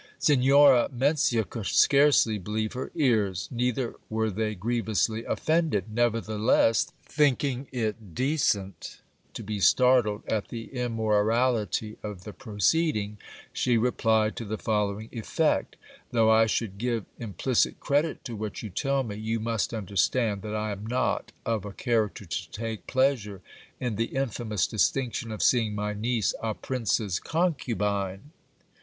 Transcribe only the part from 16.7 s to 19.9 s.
give im plicit credit to what you tell me, you must